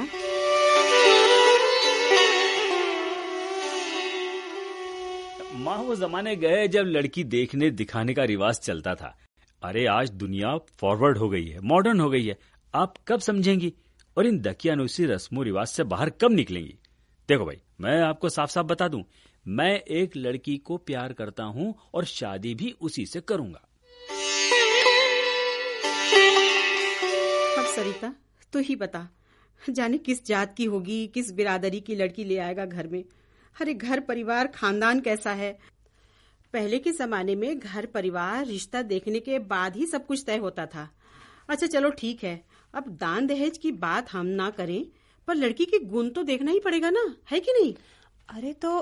माँ, 5.55 5.79
वो 5.79 5.97
जमाने 5.97 6.37
गए 6.37 6.69
जब 6.69 6.83
लड़की 6.83 7.25
देखने 7.25 7.71
दिखाने 7.71 8.15
का 8.15 8.25
रिवाज 8.25 8.59
चलता 8.59 8.95
था। 8.95 9.19
अरे, 9.63 9.87
आज 9.87 10.11
दुनिया 10.11 10.57
फॉरवर्ड 10.57 11.19
हो 11.19 11.29
गई 11.29 11.47
है 11.47 11.61
मॉडर्न 11.61 12.01
हो 12.01 12.11
गई 12.11 12.27
है। 12.27 12.39
आप 12.75 12.95
कब 13.09 13.21
समझेंगी? 13.21 13.75
और 14.17 14.27
इन 14.27 14.39
दकियानुसी 14.39 15.05
रस्मों 15.05 15.45
रिवाज 15.45 15.67
से 15.67 15.83
बाहर 15.83 16.11
कब 16.11 16.33
निकलेंगी? 16.33 16.79
देखो 17.29 17.45
भाई, 17.45 17.61
मैं 17.81 18.01
आपको 18.01 18.29
साफ़ 18.29 18.51
साफ़ 18.51 18.67
बता 18.67 18.89
दूँ, 18.89 19.03
मैं 19.49 19.81
एक 19.81 20.17
लड़की 20.17 20.57
को 20.57 20.77
प्यार 20.77 21.13
करता 21.13 21.45
हूँ 21.45 21.75
और 21.95 22.05
शादी 22.05 22.55
भी 22.55 22.75
उसी 22.81 23.07
से 23.07 23.21
करूँगा। 23.21 23.61
अब 27.59 27.65
सरिता, 27.65 28.15
तू 28.53 28.59
ही 28.59 28.77
बता, 28.77 29.09
जाने 29.71 29.99
किस 29.99 30.25
जात 30.27 30.55
की 30.55 30.65
होगी, 30.65 31.07
किस 31.07 31.33
बिरादरी 31.33 31.81
की 31.81 31.95
लड़की 31.95 32.25
ले 32.25 32.39
आएगा 32.39 32.65
घर 32.67 32.87
में? 32.87 33.05
अरे 33.61 33.75
घर 33.75 34.01
परिवार, 34.01 34.47
खानदान 34.47 35.01
कैसा 35.01 35.33
है? 35.33 35.59
पहले 36.53 36.79
के 36.79 36.93
जमाने 36.93 37.35
में 37.35 37.59
घर 37.59 37.87
परिवार, 37.87 38.47
रिश्ता 38.47 38.83
देखने 38.83 39.21
के 39.21 39.39
बाद 39.39 39.77
ही 39.77 39.87
सब 39.87 40.07
कुछ 40.07 40.25
तय 40.27 40.37
होता 40.37 40.67
था। 40.67 40.89
अच्छा 41.49 41.67
चलो 41.67 41.91
ठीक 41.91 42.25
है, 42.25 42.45
अब 42.75 42.89
दान 42.89 43.27
दहेज 43.27 43.59
की 43.59 43.73
बात 43.73 44.13
हम 44.13 44.27
ना 44.27 44.51
करें। 44.51 44.87
पर 45.29 45.35
लड़की 45.35 45.65
के 45.65 45.79
गुण 45.87 46.09
तो 46.11 46.23
देखना 46.23 46.51
ही 46.51 46.61
पड़ेगा 46.61 46.91
ना 46.91 47.05
है 47.31 47.41
कि 47.41 47.53
नहीं? 47.53 47.75
अरे 48.29 48.53
तो 48.55 48.79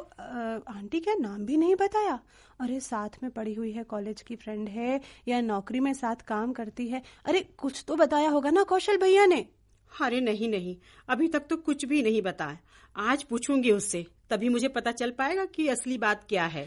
आंटी 0.71 1.01
क्या 1.01 1.15
नाम 1.15 1.45
भी 1.47 1.57
नहीं 1.57 1.75
बताया? 1.77 2.19
अरे 2.61 2.81
साथ 2.81 3.23
में 3.23 3.31
पढ़ी 3.31 3.55
हुई 3.55 3.71
है 3.73 3.83
कॉलेज 3.85 4.23
की 4.23 4.37
फ्रेंड 4.37 4.69
है 4.69 5.01
या 5.29 5.41
नौकरी 5.41 5.81
में 5.81 5.93
साथ 5.95 6.27
काम 6.29 6.53
करती 6.53 6.87
है। 6.89 7.03
अरे 7.25 7.41
कुछ 7.59 7.85
तो 7.89 7.97
बताया 7.97 8.29
होगा 8.31 8.51
ना 8.51 8.63
कौशल 8.65 8.97
भैया 8.97 9.27
ने? 9.27 9.47
अरे 9.93 10.21
नहीं 10.21 10.49
नहीं 10.49 10.77
अभी 11.09 11.29
तक 11.29 11.47
तो 11.51 11.57
कुछ 11.59 11.85
भी 11.85 12.03
नहीं 12.03 12.23
बताया। 12.23 12.59
आज 12.97 13.23
पूछूँगी 13.23 13.71
उससे 13.71 14.05
तभी 14.31 14.49
मुझे 14.49 14.69
पता 14.69 14.93
चल 14.93 15.11
पाएगा 15.11 15.45
कि 15.47 15.69
असली 15.69 15.99
बात 15.99 16.25
क्या 16.29 16.45
है। 16.47 16.65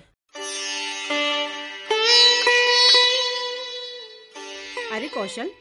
अरे 4.92 5.08
कौशल 5.08 5.52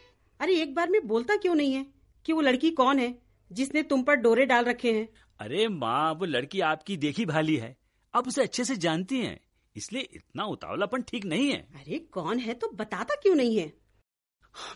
अरे 0.41 0.55
एक 0.63 0.75
बार 0.75 0.91
में 0.91 1.07
बोलता 1.07 1.37
क्यों 1.37 1.55
नहीं 1.55 1.75
है 1.75 1.87
कि 2.27 2.33
वो 2.33 2.41
लड़की 2.41 2.71
कौन 2.73 2.99
है? 2.99 3.15
जिसने 3.53 3.83
तुम 3.83 4.03
पर 4.03 4.15
डोरे 4.15 4.47
डाल 4.47 4.65
रखे 4.65 4.93
हैं। 4.93 5.09
अरे 5.41 5.69
माँ 5.69 6.15
वो 6.15 6.25
लड़की 6.25 6.61
आपकी 6.61 6.97
देखी 6.97 7.27
भाली 7.27 7.57
है। 7.57 7.77
आप 8.15 8.29
उसे 8.29 8.43
अच्छे 8.43 8.65
से 8.65 8.77
जानती 8.77 9.19
हैं 9.19 9.41
इसलिए 9.77 10.03
इतना 10.03 10.45
उतावलापन 10.45 11.03
ठीक 11.03 11.25
नहीं 11.25 11.51
है। 11.51 11.59
अरे 11.59 11.99
कौन 11.99 12.39
है? 12.39 12.55
तो 12.55 12.69
बताता 12.69 13.15
क्यों 13.15 13.35
नहीं 13.35 13.59
है? 13.59 13.73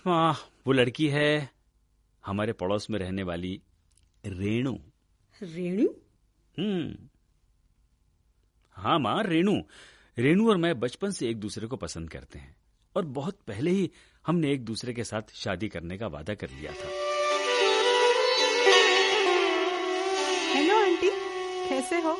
माँ 0.07 0.33
वो 0.67 0.73
लड़की 0.73 1.09
है 1.09 1.51
हमारे 2.27 2.53
पड़ोस 2.53 2.91
में 2.91 2.99
रहने 2.99 3.23
वाली 3.23 3.63
रेणु। 4.27 4.75
रेणु? 5.43 5.89
हम्म। 6.59 7.09
हाँ 8.71 8.99
माँ 8.99 9.23
रेणु। 9.23 9.63
रेणु 10.19 10.51
और 10.51 10.57
मैं 10.57 10.81
बचपन 10.81 11.11
से 11.11 11.29
एक 11.29 11.41
दूसरे 11.41 11.67
को 11.67 11.77
पसंद 11.77 12.11
करते 12.11 12.39
हैं। 12.39 12.57
और 12.97 13.05
बहुत 13.05 13.41
पहले 13.47 13.71
ही 13.71 13.91
हमने 14.27 14.53
एक 14.53 14.65
दूसरे 14.65 14.93
के 14.93 15.05
साथ 15.05 15.23
शादी 15.35 15.69
करने 15.69 15.99
का 15.99 16.07
वादा 16.07 16.35
कर 16.35 16.51
लिया 16.51 16.73
था। 16.73 17.06
हेलो 20.57 20.77
आंटी, 20.77 21.11
कैसे 21.69 22.01
हो? 22.01 22.17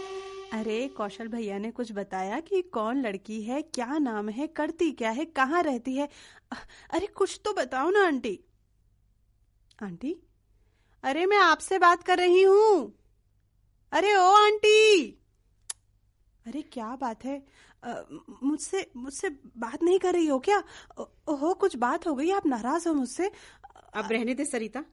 अरे, 0.53 0.89
कौशल 0.89 1.29
भैया 1.29 1.59
ने 1.59 1.71
कुछ 1.71 1.93
बताया 1.93 2.41
कि 2.41 2.63
कौन 2.63 3.01
लड़की 3.01 3.43
है, 3.43 3.63
क्या 3.63 3.99
नाम 3.99 4.29
है, 4.29 4.47
करती 4.47 4.93
क्या 4.93 5.11
है, 5.11 5.25
कहाँ 5.25 5.63
रहती 5.63 5.97
है? 5.97 6.09
अरे, 6.91 7.07
कुछ 7.07 7.41
तो 7.45 7.53
बताओ 7.53 7.91
ना 7.91 8.07
आंटी। 8.07 8.45
आंटी? 9.83 10.17
अरे, 11.03 11.27
मैं 11.27 11.37
आपसे 11.37 11.79
बात 11.79 12.03
कर 12.03 12.19
रही 12.19 12.43
हूँ। 12.43 13.01
अरे, 13.93 14.17
ओ 14.17 14.31
आंटी! 14.35 15.05
अरे, 16.47 16.63
क्या 16.63 16.97
बात 16.97 17.25
है? 17.25 17.47
मुझसे 18.43 18.91
मुझसे 18.97 19.29
बात 19.57 19.83
नहीं 19.83 19.99
कर 19.99 20.13
रही 20.13 20.27
हो 20.27 20.39
क्या? 20.39 20.63
ओहो, 21.29 21.55
कुछ 21.55 21.77
बात 21.77 22.07
हो 22.07 22.15
गई, 22.15 22.31
आप 22.31 22.47
नाराज़ 22.47 22.89
हो 22.89 22.95
मुझसे। 22.95 23.31
अब 23.95 24.13
रहने 24.13 24.35
दे 24.35 24.45
सरिता। 24.45 24.85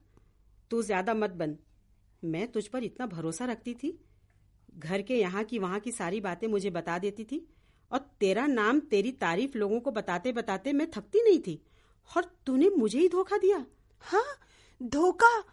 तू 0.71 0.81
ज़्यादा 0.81 1.13
मत 1.13 1.29
बन। 1.29 1.57
मैं 2.25 2.47
तुझ 2.47 2.65
पर 2.67 2.83
इतना 2.83 3.05
भरोसा 3.07 3.45
रखती 3.45 3.73
थी? 3.73 3.97
घर 4.77 5.01
के 5.01 5.15
यहाँ 5.15 5.43
की 5.43 5.59
वहाँ 5.59 5.79
की 5.79 5.91
सारी 5.91 6.21
बातें 6.21 6.47
मुझे 6.47 6.69
बता 6.71 6.97
देती 6.99 7.23
थी 7.23 7.45
और 7.91 7.99
तेरा 8.19 8.45
नाम 8.47 8.79
तेरी 8.91 9.11
तारीफ़ 9.19 9.57
लोगों 9.57 9.79
को 9.79 9.91
बताते 9.91 10.31
बताते 10.31 10.73
मैं 10.73 10.89
थकती 10.91 11.23
नहीं 11.23 11.39
थी 11.39 11.61
और 12.11 12.31
तूने 12.45 12.69
मुझे 12.69 12.99
ही 12.99 13.07
धोखा 13.09 13.37
दिया। 13.37 13.65
हाँ 14.01 14.23
धोखा? 14.81 15.43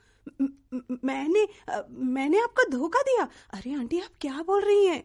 मैंने 1.04 1.46
मैंने 1.90 2.40
आपको 2.40 2.68
धोखा 2.70 3.02
दिया? 3.02 3.28
अरे 3.54 3.74
आंटी 3.74 4.00
आप 4.00 4.10
क्या 4.20 4.42
बोल 4.46 4.62
रही 4.62 4.86
हैं? 4.86 5.02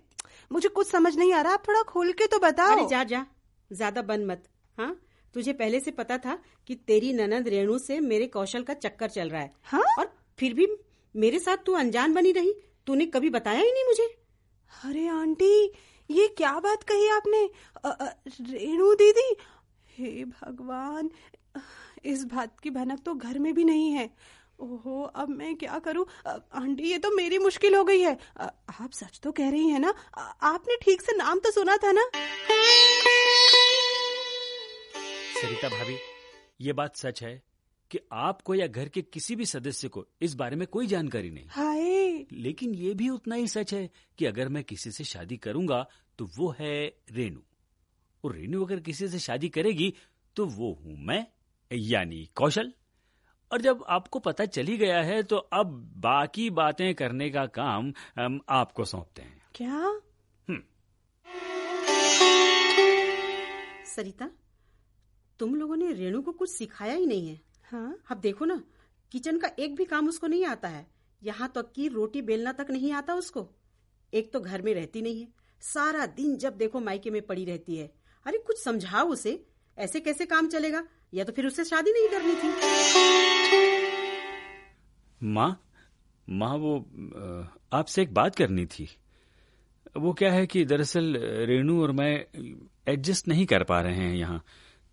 मुझे 0.51 0.69
कुछ 0.69 0.87
समझ 0.87 1.15
नहीं 1.17 1.33
आ 1.33 1.41
रहा 1.41 1.53
आप 1.53 1.63
थोड़ा 1.67 1.81
खोल 1.83 2.11
के 2.13 2.27
तो 2.27 2.39
बताओ। 2.39 2.71
अरे 2.71 2.87
जा 2.87 3.03
जा 3.05 3.25
ज़्यादा 3.71 4.01
बन 4.03 4.25
मत 4.25 4.43
हाँ? 4.77 4.95
तुझे 5.35 5.53
पहले 5.53 5.79
से 5.79 5.91
पता 5.91 6.17
था 6.17 6.37
कि 6.67 6.75
तेरी 6.87 7.11
ननद 7.13 7.47
रेणु 7.47 7.77
से 7.79 7.99
मेरे 8.01 8.27
कौशल 8.29 8.63
का 8.63 8.73
चक्कर 8.75 9.09
चल 9.09 9.29
रहा 9.29 9.41
है। 9.41 9.51
हाँ? 9.63 9.83
और 9.99 10.13
फिर 10.39 10.53
भी 10.53 10.67
मेरे 11.15 11.39
साथ 11.39 11.57
तू 11.65 11.73
अनजान 11.73 12.13
बनी 12.13 12.31
रही। 12.31 12.53
तूने 12.87 13.05
कभी 13.05 13.29
बताया 13.29 13.59
ही 13.59 13.71
नहीं 13.71 13.85
मुझे। 13.85 14.05
अरे 14.73 15.07
आंटी 15.09 15.65
ये 16.09 16.27
क्या 16.37 16.51
बात 16.59 16.83
कही 16.83 17.07
आपने? 17.09 17.43
रेणु 18.41 18.93
दीदी 18.95 19.35
हे 19.89 20.23
भगवान 20.25 21.09
इस 22.05 22.23
बात 22.25 22.59
की 22.59 22.69
भनक 22.69 22.99
तो 23.05 23.13
घर 23.13 23.39
में 23.39 23.53
भी 23.53 23.63
नहीं 23.63 23.91
है। 23.91 24.09
ओहो 24.59 25.01
अब 25.15 25.29
मैं 25.29 25.55
क्या 25.55 25.79
करूँ? 25.79 26.05
आंटी 26.27 26.91
ये 26.91 26.97
तो 26.97 27.11
मेरी 27.11 27.37
मुश्किल 27.37 27.75
हो 27.75 27.83
गई 27.83 28.01
है। 28.01 28.17
आप 28.41 28.91
सच 28.93 29.19
तो 29.23 29.31
कह 29.31 29.49
रही 29.49 29.69
हैं 29.69 29.79
ना? 29.79 29.93
आपने 30.43 30.77
ठीक 30.81 31.01
से 31.01 31.15
नाम 31.17 31.39
तो 31.39 31.51
सुना 31.51 31.77
था 31.77 31.91
ना? 31.91 32.09
सरिता 35.35 35.69
भाभी 35.69 35.97
ये 36.61 36.73
बात 36.73 36.97
सच 36.97 37.23
है। 37.23 37.41
कि 37.91 37.99
आपको 38.11 38.55
या 38.55 38.67
घर 38.67 38.89
के 38.89 39.01
किसी 39.01 39.35
भी 39.35 39.45
सदस्य 39.45 39.87
को 39.87 40.05
इस 40.21 40.33
बारे 40.35 40.55
में 40.55 40.67
कोई 40.67 40.87
जानकारी 40.87 41.31
नहीं। 41.31 41.45
हाय। 41.49 42.25
लेकिन 42.31 42.73
ये 42.75 42.93
भी 42.93 43.09
उतना 43.09 43.35
ही 43.35 43.47
सच 43.47 43.73
है 43.73 43.89
कि 44.17 44.25
अगर 44.25 44.49
मैं 44.49 44.63
किसी 44.63 44.91
से 44.91 45.03
शादी 45.03 45.37
करूँगा 45.37 45.85
तो 46.19 46.25
वो 46.37 46.55
है 46.59 46.85
रेणु। 47.11 47.39
और 48.23 48.35
रेणु 48.35 48.63
अगर 48.65 48.79
किसी 48.79 49.07
से 49.07 49.19
शादी 49.19 49.49
करेगी 49.49 49.93
तो 50.35 50.45
वो 50.45 50.71
हूँ 50.73 50.97
मैं 50.99 51.25
यानी 51.71 52.29
कौशल। 52.35 52.73
और 53.51 53.61
जब 53.61 53.83
आपको 53.87 54.19
पता 54.19 54.45
चली 54.45 54.77
गया 54.77 55.01
है 55.01 55.21
तो 55.23 55.37
अब 55.37 55.71
बाकी 55.97 56.49
बातें 56.49 56.93
करने 56.95 57.29
का 57.29 57.45
काम 57.45 57.93
हम 58.19 58.39
आपको 58.49 58.85
सौंपते 58.85 59.21
हैं। 59.21 59.41
क्या? 59.55 60.01
सरिता 63.85 64.29
तुम 65.39 65.55
लोगों 65.55 65.75
ने 65.75 65.91
रेणु 65.93 66.21
को 66.21 66.31
कुछ 66.31 66.49
सिखाया 66.49 66.93
ही 66.93 67.05
नहीं 67.05 67.27
है। 67.29 67.39
हाँ? 67.71 67.97
अब 68.11 68.17
देखो 68.17 68.45
ना 68.45 68.63
किचन 69.11 69.37
का 69.37 69.49
एक 69.59 69.75
भी 69.75 69.85
काम 69.85 70.07
उसको 70.07 70.27
नहीं 70.27 70.45
आता 70.45 70.67
है। 70.67 70.87
यहाँ 71.23 71.51
तक 71.55 71.61
तो 71.61 71.71
कि 71.75 71.87
रोटी 71.87 72.21
बेलना 72.21 72.51
तक 72.51 72.67
नहीं 72.69 72.91
आता 72.91 73.13
उसको। 73.13 73.49
एक 74.13 74.33
तो 74.33 74.39
घर 74.39 74.61
में 74.61 74.73
रहती 74.73 75.01
नहीं 75.01 75.21
है। 75.21 75.27
सारा 75.61 76.05
दिन 76.05 76.37
जब 76.37 76.57
देखो 76.57 76.79
मायके 76.79 77.09
में 77.09 77.21
पड़ी 77.21 77.45
रहती 77.45 77.75
है। 77.75 77.91
अरे 78.25 78.37
कुछ 78.37 78.63
समझाओ 78.63 79.07
उसे। 79.07 79.45
ऐसे 79.77 79.99
कैसे 79.99 80.25
काम 80.25 80.47
चलेगा? 80.47 80.83
या 81.13 81.23
तो 81.23 81.33
फिर 81.33 81.47
उससे 81.47 81.63
शादी 81.63 81.91
नहीं 81.91 82.07
करनी 82.09 82.35
थी? 82.35 82.49
माँ 85.23 85.61
माँ 86.29 86.55
वो 86.57 86.77
आपसे 87.73 88.01
एक 88.01 88.13
बात 88.13 88.35
करनी 88.35 88.65
थी। 88.65 88.89
वो 89.97 90.13
क्या 90.13 90.33
है 90.33 90.47
कि 90.47 90.65
दरअसल 90.65 91.15
रेणु 91.21 91.81
और 91.81 91.91
मैं 91.91 92.25
एडजस्ट 92.87 93.27
नहीं 93.27 93.45
कर 93.45 93.63
पा 93.63 93.81
रहे 93.81 93.95
हैं 93.95 94.15
यहाँ। 94.15 94.43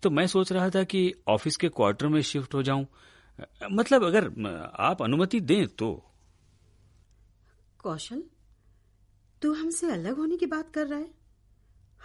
तो 0.03 0.09
मैं 0.09 0.27
सोच 0.27 0.51
रहा 0.51 0.69
था 0.69 0.83
कि 0.83 1.13
ऑफ़िस 1.27 1.57
के 1.57 1.69
क्वार्टर 1.69 2.07
में 2.07 2.21
शिफ्ट 2.21 2.53
हो 2.53 2.63
जाऊँ। 2.63 2.87
मतलब 3.71 4.03
अगर 4.03 4.23
आप 4.79 5.01
अनुमति 5.01 5.39
दें 5.39 5.67
तो। 5.67 6.03
कौशल, 7.79 8.23
तू 9.41 9.53
हमसे 9.53 9.91
अलग 9.91 10.17
होने 10.17 10.37
की 10.37 10.45
बात 10.45 10.71
कर 10.73 10.87
रहा 10.87 10.99
है? 10.99 11.09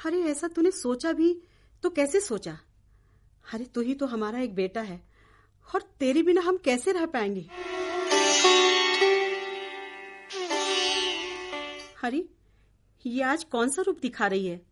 अरे, 0.07 0.23
ऐसा 0.23 0.49
तूने 0.49 0.71
सोचा 0.71 1.13
भी 1.13 1.43
तो 1.83 1.91
कैसे 1.91 2.21
सोचा? 2.21 2.59
अरे, 3.55 3.65
तू 3.65 3.81
ही 3.81 3.95
तो 3.95 4.07
हमारा 4.07 4.41
एक 4.41 4.55
बेटा 4.55 4.81
है, 4.81 5.03
और 5.75 5.83
तेरे 5.83 6.23
बिना 6.23 6.41
हम 6.41 6.57
कैसे 6.57 6.93
रह 6.93 7.07
पाएँगे? 7.07 7.49
अरे, 12.05 12.29
ये 13.07 13.23
आज 13.23 13.45
कौन 13.45 13.69
सा 13.69 13.83
रूप 13.83 13.99
दिखा 14.03 14.27
रही 14.27 14.47
है? 14.47 14.67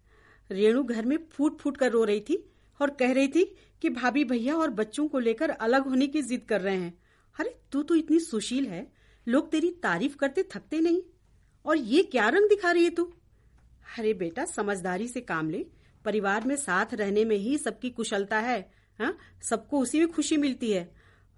रेणु 0.51 0.83
घर 0.85 1.05
में 1.05 1.19
फूट 1.33 1.59
फूट 1.59 1.77
कर 1.77 1.91
रो 1.91 2.05
रही 2.05 2.21
थी। 2.21 2.53
और 2.81 2.91
कह 2.91 3.13
रही 3.13 3.29
थी 3.29 3.57
कि 3.83 3.91
भाभी 3.91 4.25
भैया 4.25 4.57
और 4.57 4.71
बच्चों 4.71 5.09
को 5.09 5.19
लेकर 5.19 5.51
अलग 5.51 5.89
होने 5.89 6.07
की 6.07 6.23
जिद 6.23 6.45
कर 6.49 6.61
रहे 6.61 6.77
हैं। 6.77 6.99
अरे, 7.41 7.59
तू 7.73 7.83
तो 7.83 7.95
इतनी 7.95 8.21
सुशील 8.21 8.67
है। 8.67 8.93
लोग 9.29 9.51
तेरी 9.51 9.71
तारीफ़ 9.71 10.17
करते 10.17 10.43
थकते 10.43 10.81
नहीं। 10.81 11.03
और 11.65 11.77
ये 11.77 12.03
क्या 12.03 12.29
रंग 12.29 12.49
दिखा 12.49 12.71
रही 12.71 12.85
है 12.85 12.91
तू? 12.91 13.05
अरे 13.99 14.15
बेटा, 14.15 14.45
समझदारी 14.45 15.09
से 15.09 15.21
काम 15.21 15.51
ले। 15.51 15.67
परिवार 16.05 16.47
में 16.47 16.57
साथ 16.57 16.87
रहने 16.95 17.25
में 17.25 17.37
ही 17.37 17.59
सबकी 17.59 17.91
कुशलता 17.91 18.39
है 18.39 18.73
हाँ? 18.99 19.19
सबको 19.43 19.79
उसी 19.79 19.99
में 19.99 20.13
खुशी 20.13 20.37
मिलती 20.37 20.73
है। 20.73 20.95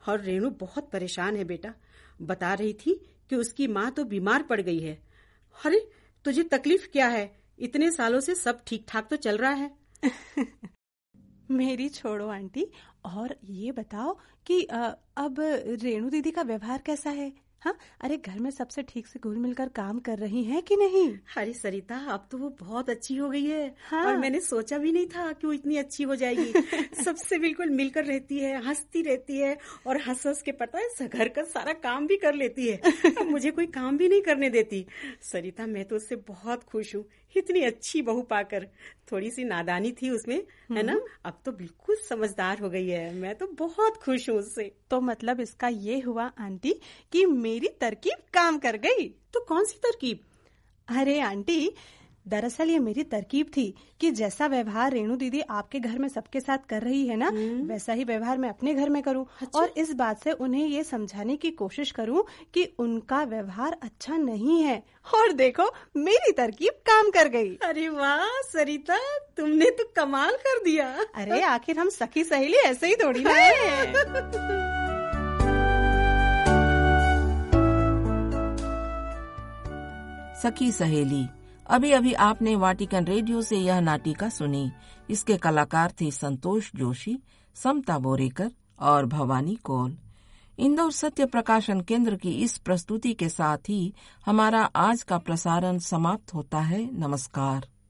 और 0.08 0.20
रेणु 0.20 0.50
बहुत 0.50 0.90
परेशान 0.90 1.36
है 1.36 1.44
बेटा। 1.44 1.74
बता 2.22 2.54
रही 2.54 2.72
थी 2.72 3.16
कि 3.30 3.36
उसकी 3.36 3.66
माँ 3.66 3.90
तो 3.90 4.04
बीमार 4.04 4.42
पड़ 4.42 4.60
गई 4.60 4.78
है। 4.78 5.02
अरे, 5.66 5.90
तुझे 6.24 6.42
तकलीफ़ 6.42 6.88
क्या 6.88 7.08
है? 7.08 7.36
इतने 7.58 7.90
सालों 7.90 8.20
से 8.20 8.34
सब 8.34 8.64
ठीक 8.66 8.84
ठाक 8.88 9.10
तो 9.10 9.16
चल 9.16 9.36
रहा 9.36 9.52
है। 9.52 9.76
मेरी 11.50 11.88
छोड़ो 11.88 12.28
आंटी 12.28 12.66
और 13.06 13.34
ये 13.44 13.72
बताओ 13.72 14.16
कि 14.46 14.62
अ, 14.62 14.76
अब 15.16 15.36
रेणु 15.82 16.10
दीदी 16.10 16.30
का 16.30 16.42
व्यवहार 16.42 16.82
कैसा 16.86 17.10
है? 17.10 17.32
हाँ? 17.62 17.74
अरे 18.00 18.16
घर 18.16 18.38
में 18.38 18.50
सबसे 18.50 18.82
ठीक 18.88 19.06
से 19.06 19.18
घुल 19.18 19.36
मिलकर 19.36 19.68
काम 19.68 19.98
कर 19.98 20.18
रही 20.18 20.42
हैं 20.44 20.60
कि 20.62 20.76
नहीं? 20.76 21.08
अरे 21.36 21.52
सरिता 21.52 21.96
अब 22.12 22.28
तो 22.30 22.38
वो 22.38 22.48
बहुत 22.60 22.90
अच्छी 22.90 23.16
हो 23.16 23.28
गई 23.30 23.44
है। 23.44 23.74
हाँ। 23.88 24.04
और 24.06 24.16
मैंने 24.16 24.40
सोचा 24.40 24.78
भी 24.78 24.92
नहीं 24.92 25.06
था 25.06 25.32
कि 25.32 25.46
वो 25.46 25.52
इतनी 25.52 25.76
अच्छी 25.76 26.02
हो 26.02 26.16
जाएगी। 26.16 26.52
सबसे 27.04 27.38
बिल्कुल 27.38 27.70
मिलकर 27.70 28.04
रहती 28.04 28.38
है 28.38 28.62
हंसती 28.66 29.02
रहती 29.02 29.38
है 29.38 29.56
और 29.86 30.00
हंस 30.00 30.26
हंस 30.26 30.42
के 30.42 30.52
पता 30.52 30.78
है 30.78 31.08
घर 31.08 31.28
का 31.28 31.42
सारा 31.42 31.72
काम 31.72 32.06
भी 32.06 32.16
कर 32.16 32.34
लेती 32.34 32.68
है। 32.68 33.24
मुझे 33.30 33.50
कोई 33.50 33.66
काम 33.66 33.96
भी 33.98 34.08
नहीं 34.08 34.22
करने 34.22 34.50
देती। 34.50 34.86
सरिता 35.32 35.66
मैं 35.66 35.84
तो 35.84 35.96
उससे 35.96 36.16
बहुत 36.16 36.64
खुश 36.64 36.94
हूँ। 36.96 37.04
इतनी 37.36 37.60
अच्छी 37.60 38.02
बहू 38.02 38.22
पाकर। 38.22 38.68
थोड़ी 39.12 39.30
सी 39.30 39.44
नादानी 39.44 39.92
थी 39.92 40.10
उसमें 40.10 40.42
है 40.72 40.82
ना? 40.82 41.00
अब 41.24 41.38
तो 41.44 41.52
बिल्कुल 41.52 41.96
समझदार 42.08 42.58
हो 42.58 42.70
गई 42.70 42.88
है। 42.88 43.14
मैं 43.14 43.34
तो 43.34 43.46
बहुत 43.46 43.96
खुश 43.96 44.30
हूँ 44.30 44.38
उससे। 44.38 44.74
तो 44.90 45.00
मतलब 45.00 45.40
इसका 45.40 45.68
ये 45.68 45.98
हुआ 46.00 46.24
आंटी 46.24 46.80
कि 47.12 47.26
मेरी 47.26 47.68
तरकीब 47.68 48.18
काम 48.34 48.58
कर 48.58 48.76
गई। 48.76 49.08
तो 49.08 49.40
कौन 49.40 49.64
सी 49.64 49.78
तरकीब? 49.78 50.20
अरे 50.88 51.20
आंटी 51.20 51.74
दरअसल 52.28 52.70
ये 52.70 52.78
मेरी 52.78 53.02
तरकीब 53.02 53.46
थी 53.56 53.74
कि 54.00 54.10
जैसा 54.10 54.46
व्यवहार 54.46 54.92
रेणु 54.92 55.16
दीदी 55.16 55.40
आपके 55.40 55.78
घर 55.80 55.98
में 55.98 56.08
सबके 56.08 56.40
साथ 56.40 56.66
कर 56.68 56.82
रही 56.82 57.06
है 57.08 57.16
ना 57.16 57.28
वैसा 57.68 57.92
ही 57.92 58.04
व्यवहार 58.04 58.38
मैं 58.38 58.48
अपने 58.48 58.74
घर 58.74 58.88
में 58.88 59.02
करूँ। 59.02 59.24
अच्छा? 59.42 59.60
और 59.60 59.72
इस 59.76 59.92
बात 59.94 60.22
से 60.22 60.32
उन्हें 60.32 60.66
ये 60.66 60.82
समझाने 60.84 61.36
की 61.36 61.50
कोशिश 61.50 61.90
करूँ 61.90 62.24
कि 62.54 62.64
उनका 62.78 63.22
व्यवहार 63.24 63.76
अच्छा 63.82 64.16
नहीं 64.16 64.60
है। 64.62 64.82
और 65.14 65.32
देखो 65.32 65.70
मेरी 65.96 66.32
तरकीब 66.32 66.72
काम 66.86 67.10
कर 67.10 67.28
गई। 67.28 67.54
अरे 67.62 67.88
वाह 67.88 68.40
सरिता 68.42 68.98
तुमने 69.36 69.70
तो 69.70 69.84
कमाल 69.96 70.36
कर 70.46 70.62
दिया। 70.64 70.86
अरे 71.14 71.40
आखिर 71.44 71.78
हम 71.78 71.88
सखी 71.90 72.24
सहेली 72.24 72.56
ऐसे 72.66 72.86
ही 72.86 72.94
थोड़ी 72.94 73.24
ना 73.24 73.30
है। 73.30 73.56
सखी 80.42 80.70
सहेली 80.72 81.26
अभी 81.70 81.92
अभी 81.92 82.12
आपने 82.12 82.56
वाटिकन 82.56 83.04
रेडियो 83.04 83.42
से 83.42 83.56
यह 83.56 83.80
नाटिका 83.80 84.28
सुनी। 84.28 84.72
इसके 85.10 85.36
कलाकार 85.36 85.92
थे 86.00 86.10
संतोष 86.10 86.70
जोशी, 86.74 87.18
समता 87.54 87.98
बोरेकर 87.98 88.50
और 88.80 89.06
भवानी 89.06 89.54
कौल। 89.54 89.98
इंदौर 90.58 90.92
सत्य 90.92 91.26
प्रकाशन 91.26 91.80
केंद्र 91.80 92.16
की 92.16 92.30
इस 92.30 92.58
प्रस्तुति 92.58 93.14
के 93.14 93.28
साथ 93.28 93.58
ही 93.68 93.94
हमारा 94.26 94.62
आज 94.76 95.02
का 95.02 95.18
प्रसारण 95.18 95.78
समाप्त 95.78 96.34
होता 96.34 96.60
है। 96.60 96.98
नमस्कार। 96.98 97.68